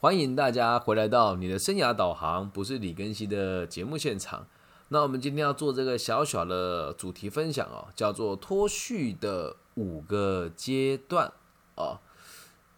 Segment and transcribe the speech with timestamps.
[0.00, 4.46] 欢迎大家回来到你的生涯导航，不是李根熙的节目现场。
[4.90, 11.32] 那我们今天要做这个小小的主题分享哦，叫做脱序的五个阶段
[11.74, 11.98] 哦。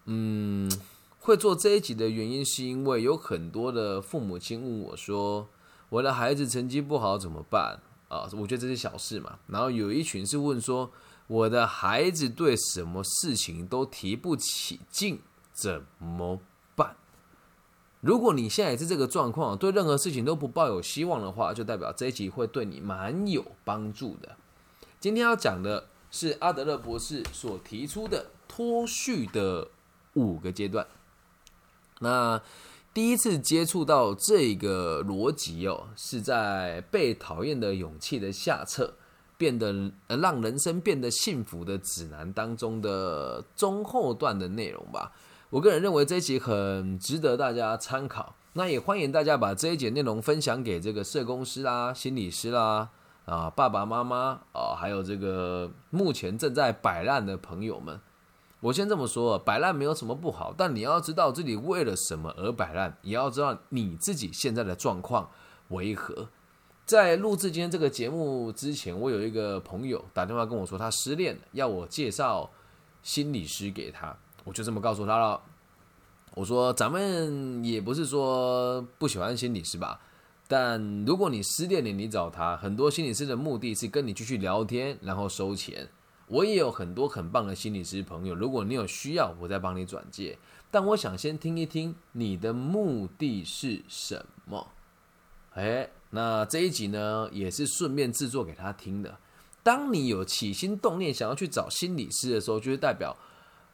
[0.07, 0.73] 嗯，
[1.19, 5.47] 会做这一集的原因是因为有很多的父母亲问我说，
[5.91, 8.27] 我的孩子成绩不好怎么办啊？
[8.33, 9.39] 我觉得这是小事嘛。
[9.49, 10.91] 然后有一群是问说，
[11.27, 15.21] 我的孩子对什么事情都提不起劲，
[15.53, 16.41] 怎么？
[18.01, 24.37] 如果你现在也是这个状况，对任何事情都不抱有希望的话，就代表这一集会对你蛮有帮助的。
[24.99, 29.69] 今天要讲的是阿德勒博士所提出的脱序的
[30.15, 30.87] 五个阶段。
[32.01, 32.41] 那
[32.95, 38.95] 第一次接触到这个逻辑哦，是在《被讨厌的勇气》的下册，
[39.37, 45.13] 变得呃让人生变得幸福的指南当中的中后段的内容吧。
[45.51, 52.89] 我个人认为这一集很值得大家参考，那也欢迎大家把这一节内容分享给这个社工师啦、心理师啦、
[53.25, 58.01] 啊爸爸妈妈啊，还有这个目前正在摆烂的朋友们。
[58.61, 65.31] 我先这么说，摆烂没有什么不好，但你要知道自己为了什么而摆烂，也要知道你自己现在的状况
[65.71, 66.29] 为何。
[66.87, 72.51] 在录制今天这个节目之前，我有一个朋友打电话跟我说他失恋了，要我介绍
[73.03, 74.17] 心理师给他。
[74.51, 75.41] 我就这么告诉他了，
[76.35, 80.01] 我说咱们也不是说不喜欢心理师吧，
[80.49, 85.89] 但如果你失恋了，你找他，很多心理师的目的是跟你继续聊天，然后收钱。
[86.27, 90.37] 我也有很多很棒的心理师朋友，如果你有需要，我再帮你转介。
[90.69, 94.67] 但我想先听一听你的目的是什么。
[95.53, 99.17] 哎，那这一集呢，也是顺便制作给他听的。
[99.63, 103.17] 当你有起心动念想要去找心理师的时候，就是代表。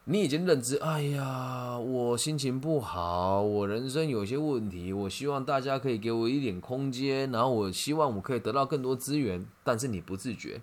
[0.09, 10.61] 你已经认知，哎呀，我心情不好，我人生有些问题，我希望大家可以给我一点空间，然后我希望我可以得到更多资源，但是你不自觉，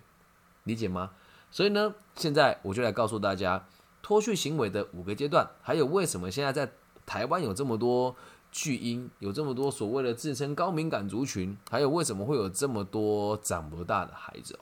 [0.63, 1.11] 理解吗？
[1.51, 3.67] 所以呢，现在我就来告诉大家
[4.01, 6.71] 脱序行为的五个阶段，还有为什么现在在
[7.05, 8.15] 台湾有这么多
[8.51, 14.57] 巨婴，有这么多所谓的自称高敏感族群，还有为什么会有这么多长不大的孩子。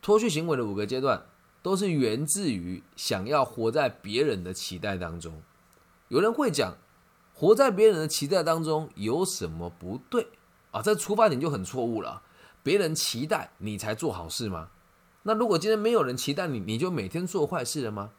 [0.00, 1.20] 脱序行为的五个阶段。
[1.64, 5.40] 都是源自于想要活在别人的期待当中。
[6.08, 6.76] 有人会讲，
[7.32, 10.26] 活在别人的期待当中有什么不对
[10.72, 10.82] 啊？
[10.82, 12.20] 这出发点就很错误了。
[12.62, 14.68] 别人期待你才做好事吗？
[15.22, 18.10] 那如果今天没有人期待你，你就每天做坏事了吗？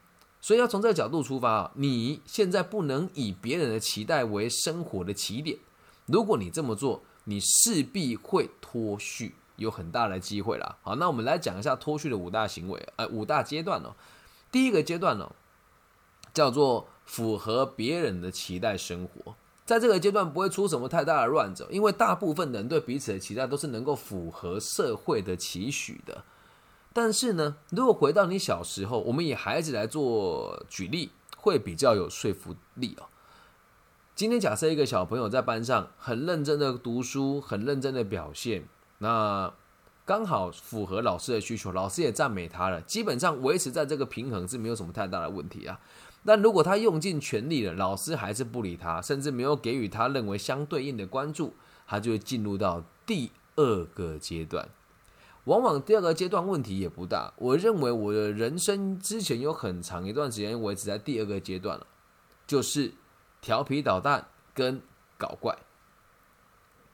[0.42, 1.72] 所以要从这个角度出发啊！
[1.76, 5.60] 你现在不能以别人的期待为生活的起点。
[6.08, 9.36] 如果你这么做，你势必会脱序。
[9.58, 10.78] 有很大的机会啦。
[10.82, 13.96] 好，那我们来讲一下脱序的五大行为，呃，五大阶段哦。
[14.52, 15.32] 第一个阶段呢，
[16.34, 19.36] 叫做符合别人的期待生活。
[19.66, 26.24] 在这个阶段不会出什么太大的乱子，因为大部分人对彼此的期待都是能够符合社会的期许的。
[26.94, 33.08] 但是呢，如果回到你小时候，我们以孩子来做举例，会比较有说服力哦。
[34.14, 38.70] 今天假设一个小朋友在班上很认真的读书，很认真的表现。
[39.00, 39.54] 那
[40.06, 45.80] 刚好符合老师的需求，老师也赞美他了，基本上维持在这个平衡是没有什么太大的问题啊。
[46.24, 51.54] 但如果他用尽全力了，老师还是不理他，甚至没有给予他认为相对应的关注，
[51.88, 54.68] 他就会进入到第二个阶段。
[55.44, 61.86] 往往第二个阶段问题也不大，我认为我的人生之前有很长一段时间维持在第二个阶段了，
[62.48, 62.92] 就是
[63.42, 64.82] 调皮捣蛋跟
[65.20, 65.56] 搞怪。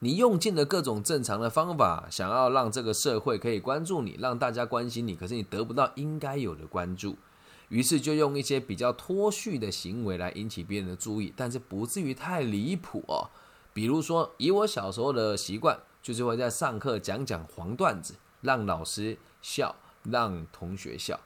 [0.04, 7.16] 你用尽了各种正常的方法，想要让这个社会可以关注你，让大家关心你，可是你得不到应该有的关注，
[7.70, 13.30] 于是就用一些比较脱序的行为来引起别人的注意，但是不至于太离谱哦。
[13.74, 21.20] 比如说，以我小时候的习惯，就是会在上课讲讲黄段子，让老师笑，让同学笑。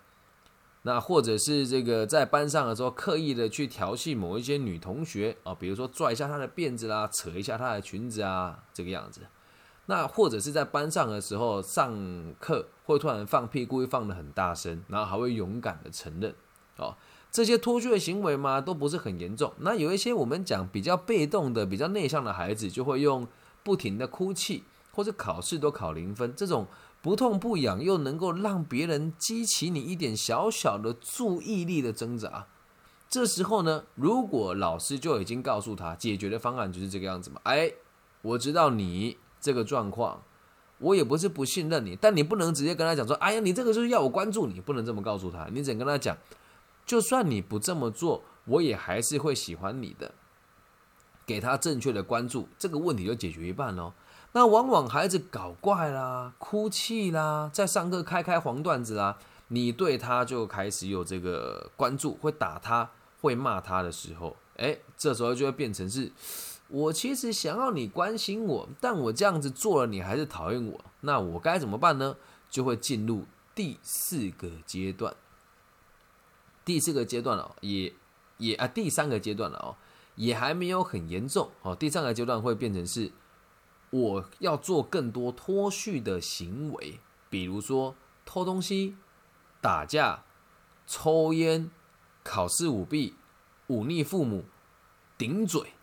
[0.88, 9.22] 那或者是这个在班上的时候，刻意的去调戏某一些女同学啊，比如说拽一下她的辫子啦，扯一下她的裙子啊，这个样子。
[9.87, 11.91] 那或者是在班上的时候上
[12.40, 16.35] 课会突然放屁，故意放的很大声，然后还会勇敢的承认
[16.78, 16.96] 哦，
[17.31, 19.52] 这些脱序的行为嘛，都不是很严重。
[19.58, 23.28] 那有一些我们讲比较被动的、比较内向的孩子，就会用
[23.64, 26.67] 不停的哭泣，或者考试都考零分这种。
[27.05, 32.47] 不痛不痒，又能够让别人激起你一点小小的注意力的挣扎。
[33.07, 37.40] 这时候呢，如果老师就已经告诉他解决的方案就是这个样子嘛？
[37.43, 37.72] 哎，
[38.23, 40.23] 我知道你这个状况，
[40.79, 45.47] 我也不是不信任你，但你不能直接跟他讲说：“哎呀，你这个就是要我关注你。”不能这么告诉他。
[45.52, 46.17] 你只能跟他讲，
[46.87, 50.11] 就算你不这么做，我也还是会喜欢你的。
[51.28, 53.93] 给他正确的关注，这个问题就解决一半喽。
[54.35, 59.17] 那往往孩子搞怪啦、哭泣啦，在上课开开黄段子啦，
[59.47, 62.91] 你对他就开始有这个关注，会打他、
[63.22, 66.11] 会骂他的时候，哎，这时候就会变成是，
[66.67, 72.17] 我其实想要你关心我，但我这样子做了，你还是讨厌我，那我该怎么办呢？
[72.49, 73.23] 就会进入
[73.55, 75.16] 第四个阶段。
[76.66, 77.93] 第四个阶段了，也
[78.40, 79.78] 也啊，第三个阶段了哦。
[80.16, 81.73] 也还没有很严重哦。
[81.73, 83.11] 第三个阶段会变成是，
[83.95, 86.99] 我要做更多脱序的行为，
[87.29, 87.95] 比如说
[88.25, 88.97] 偷东西、
[89.61, 90.23] 打架、
[90.85, 91.71] 抽烟、
[92.21, 93.15] 考试舞弊、
[93.67, 94.43] 忤逆父母、
[95.17, 95.73] 顶嘴，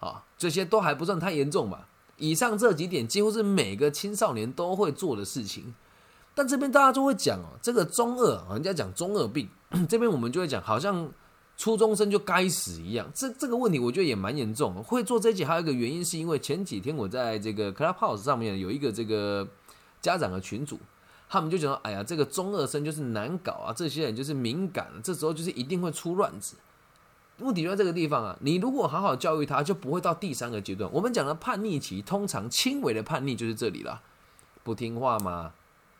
[0.00, 1.88] 啊，这些都还不算太严重吧？
[2.18, 5.74] 以上这几点几乎是每个青少年都会做的事情。
[6.34, 9.48] 但这边大家就会讲哦，这个中二，人家讲中二病，
[9.88, 11.10] 这边我们就会讲好像。
[11.58, 14.80] 初中生就该死一样，这这个问题我觉得也蛮严重。
[14.80, 19.46] 会做这集还有一个原因，是因为前几天我在这个 Clubhouse 上面有一个这个
[20.00, 20.78] 家长的群组，
[21.28, 26.54] 他们就讲哎呀，这个中二生就是难搞啊，这些人就是敏感，这时候就是一定会出乱子。
[27.38, 30.88] 问题就在这个地方啊，你如果好好教育他，就不会到第三个阶段。
[30.92, 34.00] 我们讲的叛逆期，通常轻微的叛逆就是这里了，
[34.62, 35.52] 不听话嘛，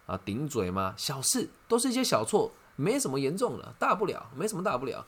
[0.07, 5.05] 啊，顶嘴嘛，小事都是一些小错，没什么严重的，大不了，没什么大不了。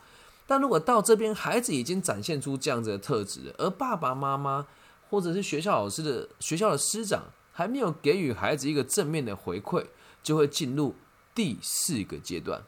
[0.50, 4.66] 但如果到这边，孩子已经展现出这样子的特质，而爸爸妈妈
[5.08, 9.86] 或者是学校老师的学校的师长还没有给予孩子一个正面的回馈，
[10.24, 10.96] 就会进入
[11.36, 12.64] 第四个阶段。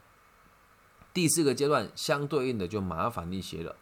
[1.12, 3.74] 第四个阶段相对应的就麻烦一些了。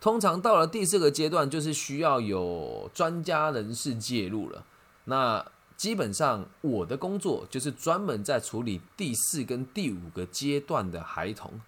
[0.00, 4.64] 通常到了第四个阶段，就是需要有专家人士介入了。
[5.06, 5.44] 那
[5.76, 11.60] 基本上我的工作就是专门在处理第四跟第五个阶段的孩童。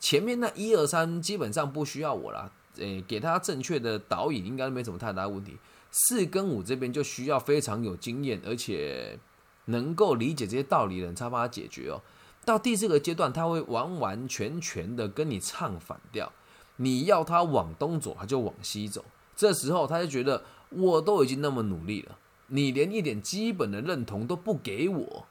[0.00, 5.56] 前面那一二三基本上不需要我啦，诶，给他正确的导引应该没什么太大问题。
[5.92, 9.18] 四跟五这边就需要非常有经验，而且
[9.66, 12.00] 能够理解这些道理的人才把它解决哦。
[12.44, 16.32] 到第四个阶段，他会完完全全的跟你唱反调，
[16.76, 19.04] 你要他往东走，他就往西走。
[19.36, 25.26] 这时候他就觉得我都已经那么努力了，你连一点基本的认同都不给我。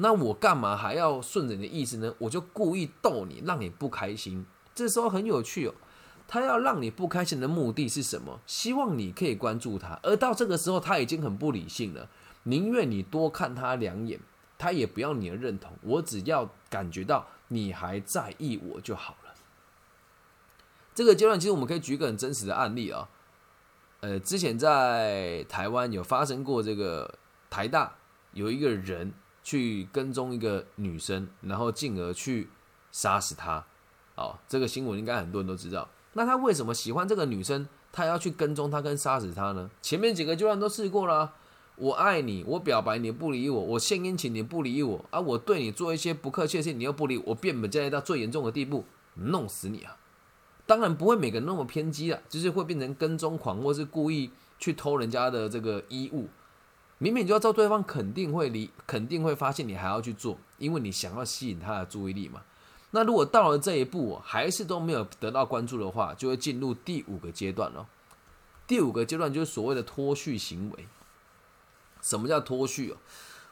[0.00, 2.14] 那我干嘛还要顺着你的意思呢？
[2.18, 4.46] 我就故意逗你，让你不开心。
[4.72, 5.74] 这时候很有趣哦。
[6.28, 8.38] 他要让你不开心的目的是什么？
[8.46, 9.98] 希望你可以关注他。
[10.04, 12.08] 而到这个时候，他已经很不理性了，
[12.44, 14.20] 宁愿你多看他两眼，
[14.56, 15.72] 他也不要你的认同。
[15.82, 19.34] 我只要感觉到你还在意我就好了。
[20.94, 23.08] 这个阶段其实我们可以举一个很真实的案例啊。
[24.00, 27.18] 呃，之前在台湾有发生过这个
[27.50, 27.96] 台大
[28.32, 29.12] 有一个人。
[29.48, 32.50] 去跟踪一个女生，然后进而去
[32.92, 33.64] 杀死她。
[34.14, 35.88] 哦，这个新闻应该很多人都知道。
[36.12, 37.66] 那他为什么喜欢这个女生？
[37.90, 39.70] 他要去跟踪她跟杀死她呢？
[39.80, 41.32] 前面几个阶段都试过了。
[41.76, 48.84] 我爱你，我表白你不理我，我献殷勤你不理我，啊，我对你做一些不客气的事你又不理我，变本加厉到最严重的地步，
[49.14, 49.96] 弄死你啊！
[50.66, 56.28] 当然不会每个人那么偏激了，就是会变成跟踪狂，或是故意去偷人家的这个衣物。
[56.98, 62.42] 明明就要知道对方肯定会离，肯定会发现你还要去做，因为你想要吸引他的注意力嘛。
[62.90, 67.86] 那如果到了这一步还是都没有得到关注的话，就会进入第五个阶段了。
[68.66, 70.86] 第五个阶段就是所谓的脱序行为。
[72.00, 72.96] 什么叫脱序哦？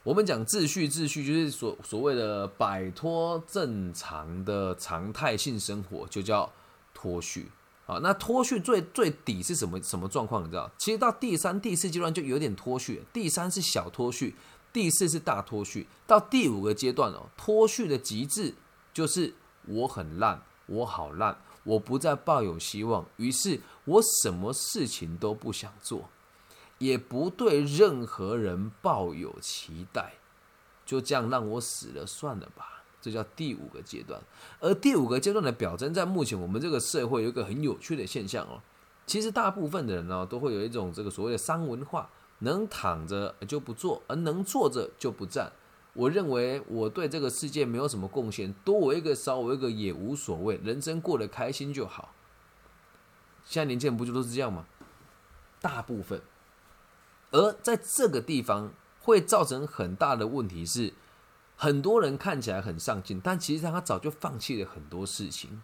[0.03, 6.51] 我们讲秩序，秩序就是所所谓的摆脱正常的常态性生活，就叫
[6.93, 7.51] 脱序。
[7.87, 10.43] 啊，那脱序最最底是什么什么状况？
[10.43, 10.69] 你知道？
[10.77, 14.35] 其实到第三、第四阶段就有点脱序，第三是小脱序，
[14.73, 18.53] 第四是大脱序，到第五个阶段哦，脱序的极致
[18.93, 19.33] 就是
[19.65, 26.09] 我很烂，我好烂，我不再抱有希望，于是我什么事情都不想做，
[26.79, 30.15] 也不对任何人抱有期待，
[30.85, 32.76] 就这样让我死了算了吧。
[32.99, 34.19] 这叫第五个阶段，
[34.59, 38.59] 而第五个阶段的表征，在目前我们这个社会有一个很有趣的现象哦。
[39.05, 45.51] 其实大部分的人呢，都会有一种这个所谓的三文化，能躺着就不坐，而能坐着就不站。
[45.93, 52.13] 我认为我对这个世界没有什么贡献，多我一个少我一个也无所谓，人生过得开心就好。
[53.45, 54.65] 现在年轻人不就都是这样吗？
[55.61, 56.21] 大部分，
[57.31, 60.93] 而在这个地方会造成很大的问题是。
[61.57, 65.61] 很多人看起来很上进，但其实他早就放弃了很多事情。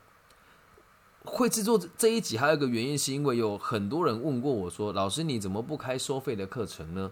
[1.23, 7.11] 会制作这一集还有一个原因，是因为有很多人问过我说：“老师，你怎么不开收费的课程呢？”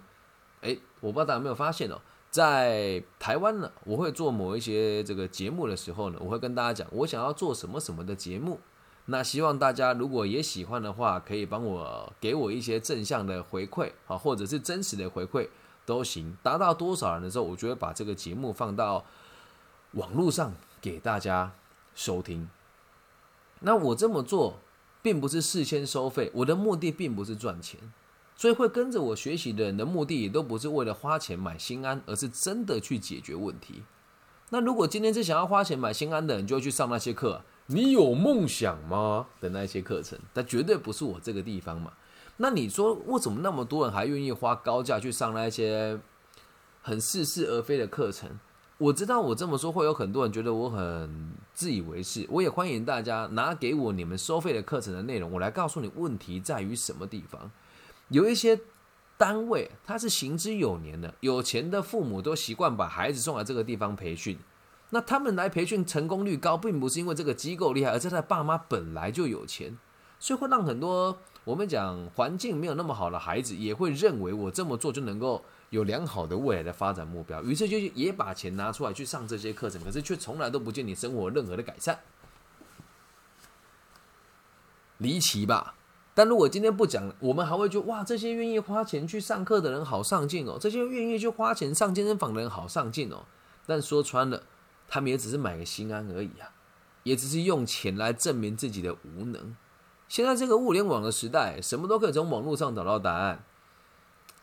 [0.61, 8.59] 诶，我不知道大家有没有发现哦，在台湾呢，我会做某一些这个节目的时候呢，我会跟大家讲，我想要做什么什么的节目。
[9.05, 15.47] 那希望大家如果也喜欢的话，可以帮我给我一些正向的回馈啊，或者是真实的回馈
[15.91, 16.37] 都行。
[16.41, 19.03] 达到多少人的时候，我就会把这个节目放到
[19.91, 21.51] 网络上给大家
[21.93, 22.47] 收听。
[23.59, 24.59] 那我这么做，
[25.01, 27.77] 并不是事先收费，我的目的并不是赚钱，
[28.37, 33.83] 所以会跟着我学习的人的目的，也都不是为了花钱买心安，而是真的去解决问题。
[34.49, 37.41] 那如果今天是想要花钱买心安的人，就会去上那些课。
[37.67, 39.27] 你有梦想吗？
[39.39, 41.91] 的那些课程，但绝对不是我这个地方嘛。
[42.41, 45.99] 那你说，为什么那么多人还愿意花高价去上那些
[46.81, 48.39] 很似是而非的课程？
[48.79, 52.25] 我知道我这么说会有很多人觉得我很自以为是。
[52.31, 57.51] 我也欢迎大家拿给我你们收费的课程的内容，我来告诉你问题在于什么地方。
[58.09, 58.59] 有一些
[59.17, 64.39] 单位它是行之有年的，有钱的父母都习惯把孩子送来这个地方培训。
[64.89, 69.77] 那他们来培训成功率高，并不是因为这个机构厉害，而是他爸妈本来就有钱，
[70.17, 81.99] 所以会让很多我们讲环境没有那么好的孩子，也会认为我这么做就能够有良好的未来的发展目标，于是就也把钱拿出来去上这些课程，可是却从来都不见你生活任何的改善，
[84.99, 85.75] 离奇吧？
[86.13, 93.23] 但如果今天不讲，我们还会觉得哇，这些愿意花钱去上课的人好上进哦，这些愿意去花钱上健身房的人好上进哦，
[93.65, 94.43] 但说穿了。
[94.93, 96.51] 他们也只是买个心安而已啊，
[97.03, 99.55] 也只是用钱来证明自己的无能。
[100.11, 103.45] 现在这个物联网的时代，什么都可以从网络上找到答案，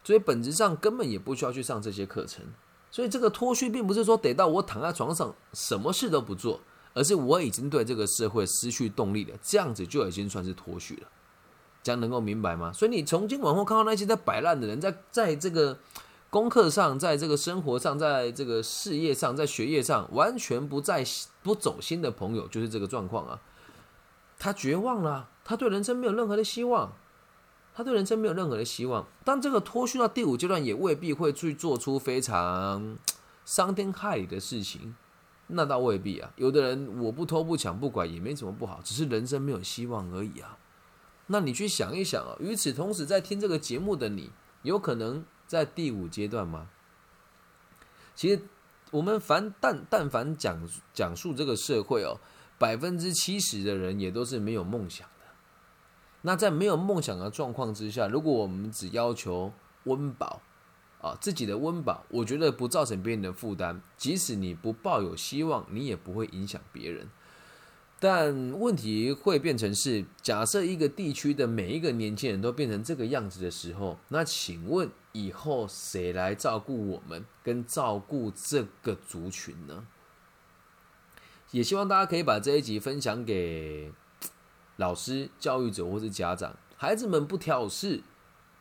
[0.02, 2.42] 所以本质上根本也不需要去上这些课程。
[2.90, 6.60] 所以这个脱序并不是说得到我躺在床上什么事都不做，
[6.94, 11.08] 而是我已经对这个社会失去动力了，这样子就已经算是脱序了。
[11.82, 12.72] 这样能够明白吗？
[12.72, 15.78] 所以你从今往后看到那些在摆烂的人，在在这个。
[16.30, 21.02] 功课上，在这个生活上，在这个事业上，在学业上，完全不在
[21.42, 23.40] 不走心的朋友，就是这个状况啊。
[24.38, 26.93] 他绝望了，他对人生没有任何的希望，
[27.75, 29.07] 他对人生没有任何的希望。
[29.25, 32.99] 当这个脱序到第五阶段，也未必会去做出非常
[33.47, 34.95] 伤天害理的事情，
[35.47, 36.31] 那倒未必啊。
[36.37, 40.59] 有的人我不偷不抢不拐也没什么不好，只是人生没有希望而已啊。
[41.28, 44.31] 那你去想一想啊，与此同时，在听这个节目的你，
[44.62, 45.25] 有可能。
[45.49, 46.69] 在第五阶段吗？
[48.14, 48.43] 其实，
[48.90, 52.21] 我们凡但但凡讲讲述这个社会哦，
[52.59, 55.09] 百分之七十的人也都是没有梦想。
[56.28, 59.50] 那在没有梦想的状况之下，如果我们只要求
[59.85, 60.42] 温饱
[61.00, 67.08] 啊，自己的温饱，我觉得不造成别人的负担，即使你不抱有希望，你也不会影响别人。
[67.99, 79.87] 但问题会变成是，假设一个地区的每一个年轻人都变成这个样子的时候，那请问以后谁来照顾我们，跟照顾这个族群呢？
[81.52, 83.90] 也希望大家可以把这一集分享给
[84.78, 86.56] 老师、教育者或是家长。
[86.76, 88.02] 孩子们不挑事，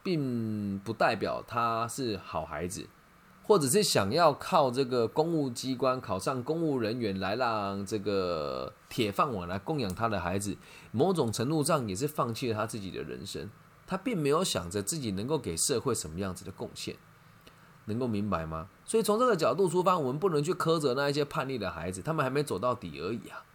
[0.04, 2.88] 并不代表他是好孩子。
[3.44, 10.58] 或者是想要靠这个公务机关考上公务人员来让这个铁饭碗来供养他的孩子，
[10.92, 13.50] 某种程度上也是放弃了他自己的人生。
[13.86, 16.98] 他并没有想着自己能够给社会什么样子的贡献，
[17.86, 18.68] 能够明白吗？
[18.84, 23.46] 所以从这个角度出发，我们不能去苛责那一些叛逆的孩子，他们还没走到底而已啊。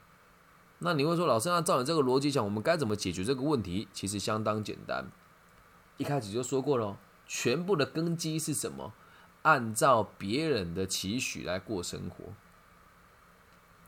[0.85, 3.87] 那你会说，老师，那照你这个逻辑讲，我们该怎么解决这个问题？
[3.93, 5.07] 其实相当简单，
[5.97, 8.93] 一开始就说过了，全部的根基是什么？
[9.43, 12.33] 按照别人的期许来过生活，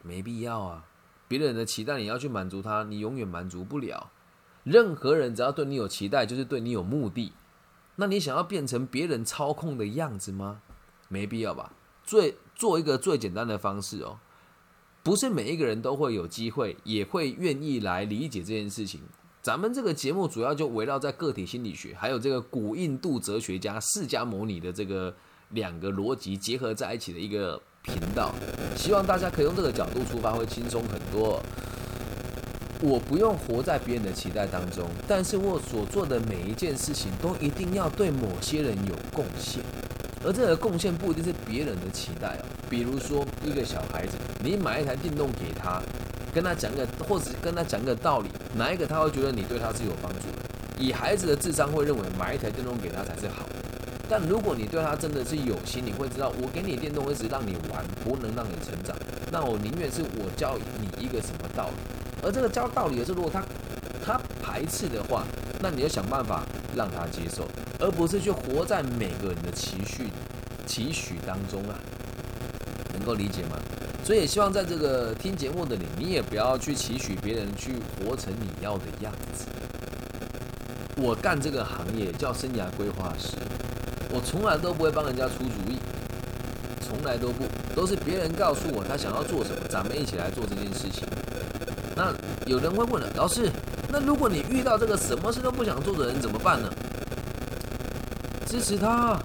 [0.03, 0.85] 没必要啊！
[1.29, 4.11] 别人的期待你要去满足他，你永远满足不了。
[4.63, 7.33] 任何人只要对你有期待，就是对你有目的。
[7.97, 10.61] 那你想要变成别人操控的样子吗？
[11.09, 11.73] 没必要吧。
[12.03, 14.19] 最做一个最简单的方式哦，
[15.05, 19.01] 不是每一个人都会有机会，也会愿意来理解这件事情。
[19.41, 25.15] 咱们这个节目主要就围绕在个体心理学，还有这个古印度哲学家释迦牟尼的这个。
[25.51, 28.35] 两个逻辑结合在一起的一个频道，
[28.77, 31.41] 希望大家可以用这个角度出发，会轻松很多。
[32.81, 39.63] 我不用活在别人的期待当中，但是我所做的每一件事情都一定要对某些人有贡献，
[40.25, 42.45] 而这个贡献不一定是别人的期待哦。
[42.71, 45.83] 比如说一个小孩子，你买一台电动给他，
[46.33, 50.49] 跟他讲个，或者跟他讲个道理，哪一个他会觉得你对他是有帮助的？
[50.79, 53.57] 以孩子的智商会认为买一台电动给他才是好的。
[54.09, 58.95] 但如果你对他真的是有心，你会知道，我给你电动，会是让你玩，不能让你成长。
[59.31, 61.75] 那我宁愿是我教你一个什么道理，
[62.23, 63.43] 而这个教道理的是，如果他
[64.05, 65.25] 他排斥的话，
[65.61, 66.43] 那你要想办法
[66.77, 67.49] 让他接受，
[67.85, 70.09] 而不是去活在每个人的期许
[70.67, 71.77] 期许当中啊，
[72.95, 73.59] 能够理解吗？
[74.03, 79.45] 所以也希望在这个听节目的你，你也不要去期许别人去活成你要的样子。
[80.97, 83.37] 我干这个行业叫生涯规划师，
[84.09, 85.77] 我从来都不会帮人家出主意，
[86.81, 91.07] 从来都不，都是别人告诉我他想要做什么，咱们一起来做这件事情。
[91.95, 92.15] 那
[92.47, 93.51] 有人会问了，老师，
[93.91, 96.73] 那如果你遇到这个什么事都不想做的人怎么办呢？
[98.47, 99.19] 支持他，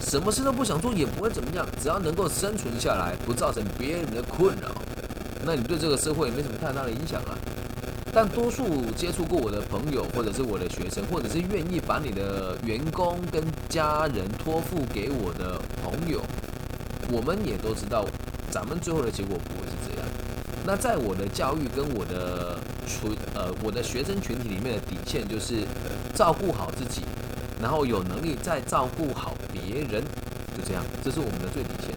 [0.00, 4.68] 什么事都不想做也不会怎么样，只要能够生存下来，不造成别人的困扰，
[5.44, 7.36] 那你对这个社会没什么太大的影响啊。
[8.12, 16.20] 但多数接触过我的朋友，或者是我的学生，或者是愿意把你的员工跟家人托付给我的朋友，
[17.12, 18.04] 我们也都知道，
[18.50, 20.08] 咱们最后的结果不会是这样。
[20.66, 25.64] 那在我的教育跟我的群呃我的学生群体里面的底线，就是
[26.12, 27.02] 照顾好自己，
[27.60, 30.02] 然后有能力再照顾好别人，
[30.56, 31.94] 就这样，这是我们的最底线。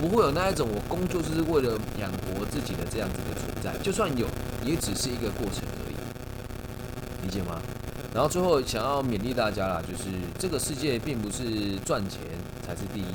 [0.00, 4.26] 不会有那一种我工作就是为了养活自己的这样子的存在，就算有。
[4.62, 7.62] 也只是一个过程而已，理解吗？
[8.12, 12.20] 然后最后想要勉励大家啦，就是这个世界并不是赚钱
[12.66, 13.14] 才是第一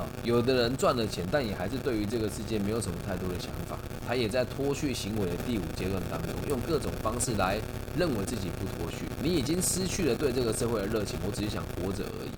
[0.00, 0.08] 啊。
[0.22, 3.76] 有的人赚了钱，但也还是对于这个世界没有什么太多的想法。
[4.08, 7.58] 他也在脱去行为的第五阶段当中，用各种方式来
[7.96, 9.06] 认为自己不脱序。
[9.22, 12.30] 你已经失去了对这个社会的热情，我只是想活着而已。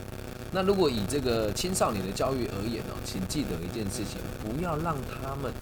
[0.53, 5.53] 那如果以这个青少年的教育而言呢，请记得一件事情：不要让他们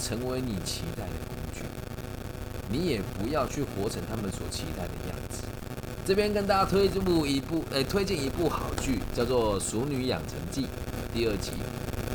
[0.00, 1.64] 成为你期待的工具。
[2.68, 5.42] 你也不要去活成他们所期待的样子。
[6.06, 10.62] 这边跟大家推这部一部，诶，推荐一部好剧，叫做《熟女养成记》
[11.12, 11.52] 第二集。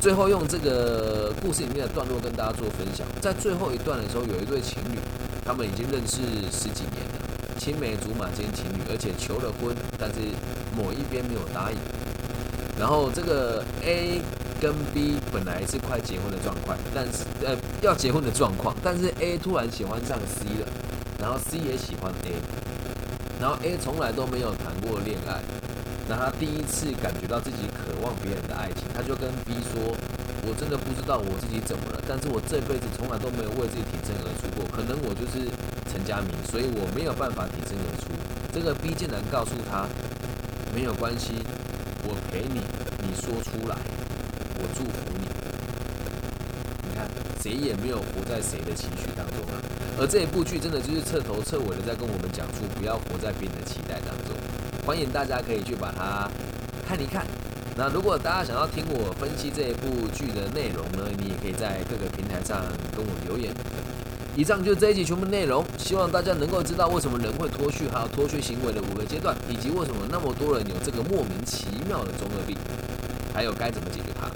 [0.00, 3.06] 最后用这个故事里面的段落跟大家做分享。
[3.20, 4.98] 在最后一段的时候，有一对情侣，
[5.44, 7.02] 他们已经认识十几年，
[7.60, 10.16] 青梅竹马间情侣，而且求了婚，但是
[10.74, 11.76] 某一边没有答应。
[12.80, 14.22] 然后这个 A。
[14.60, 20.68] 跟 B 本来是快结婚的状况，但是呃要结婚的状况，但是 A 突然喜欢上 C 了，
[21.18, 22.36] 然后 C 也喜欢 A，
[23.40, 25.40] 然后 A 从来都没有谈过恋爱，
[26.06, 29.96] 那他第一次感觉到自己渴望别人的爱情，他就跟 B 说
[30.44, 35.48] ：“我真的不知道我自己怎么了，但是我这辈子从来都没有为自己挺身而出过，可能我就是
[35.90, 38.08] 陈家明，所以我没有办法挺身而出。”
[38.54, 39.86] 这个 B 竟然告诉他
[40.74, 41.34] ：“没有关系，
[42.02, 42.60] 我陪你，
[43.02, 43.76] 你说出来。”
[44.60, 45.26] 我祝福你。
[46.84, 47.06] 你看，
[47.42, 49.56] 谁也没有活在谁的情绪当中啊。
[49.98, 54.36] 而这一部剧真的就是彻头彻尾的在跟我们讲述，不要活在别人的期待当中。
[54.84, 56.30] 欢迎大家可以去把它
[56.86, 57.26] 看一看。
[57.76, 62.60] 那如果大家想要听我分析这一部剧的内容呢，你也可以在各个平台上
[62.96, 63.54] 跟我留言。
[64.40, 72.56] 以上就是这一集全部内容，希望大家能够知道为什么人会脱序，还有脱序行为的五个阶段，以及为什么那么多人有这个莫名其妙的中二病，
[73.34, 74.30] 还有该怎么解决它。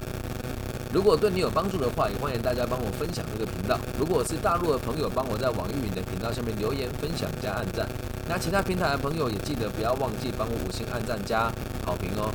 [0.93, 3.81] 如果对你有帮助的话，也欢迎大家帮我分享这个频道。
[3.99, 7.89] 如果是大陆的朋友，帮我在网易云的频道下面留言、分享加按赞。
[8.29, 11.51] 那其他平台的朋友也记得不要忘记帮我五星按赞加
[11.87, 12.29] 好评哦。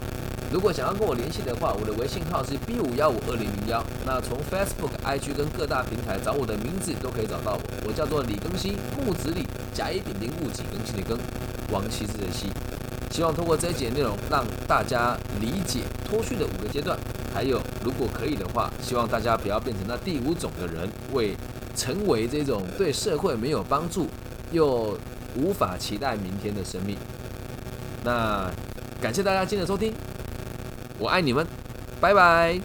[0.51, 3.83] 如果想要跟我联系的话，我的微信号是 B 五幺五二零零幺。
[4.03, 7.61] 那从 Facebook、IG 跟各大平台找我的名字都可以找到我。
[7.87, 11.19] 我叫做李更新，木子李，甲乙丙丁戊己庚辛的庚，
[11.71, 12.47] 王羲之的羲。
[13.11, 16.97] 希望通过这一节内容，让大家理解脱序的五个阶段。
[17.31, 21.35] 还有，如果可以的话，希望大家不要变成那第五种的人，为
[21.75, 24.07] 成为这种对社会没有帮助
[24.51, 24.97] 又
[25.35, 26.97] 无法期待明天的生命。
[28.03, 28.49] 那
[28.99, 29.93] 感谢大家今天的收听，
[30.99, 31.47] 我爱你们，
[32.01, 32.59] 拜拜。